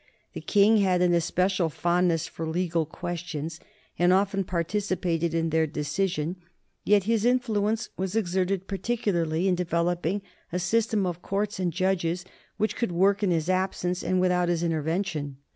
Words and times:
The 0.33 0.41
king 0.41 0.77
had 0.77 1.03
an 1.03 1.13
especial 1.13 1.69
fondness 1.69 2.25
for 2.27 2.47
legal 2.47 2.87
questions 2.87 3.59
and 3.99 4.11
often 4.11 4.43
participated 4.43 5.35
in 5.35 5.51
their 5.51 5.67
decision, 5.67 6.37
yet 6.83 7.03
his 7.03 7.23
influence 7.23 7.89
was 7.97 8.15
exerted 8.15 8.65
particularly 8.67 9.45
to 9.47 9.51
develop 9.51 10.03
a 10.51 10.57
system 10.57 11.05
of 11.05 11.21
courts 11.21 11.59
and 11.59 11.71
judges 11.71 12.25
which 12.57 12.75
could 12.75 12.91
work 12.91 13.21
in 13.21 13.29
his 13.29 13.47
absence 13.47 14.01
and 14.01 14.19
with 14.19 14.31
out 14.31 14.49
his 14.49 14.63
intervention. 14.63 15.37